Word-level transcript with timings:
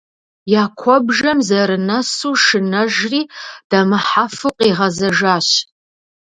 Я 0.61 0.63
куэбжэм 0.79 1.37
зэрынэсу, 1.47 2.33
шынэжри, 2.45 3.21
дэмыхьэфу 3.69 4.51
къигъэзэжащ. 4.57 5.47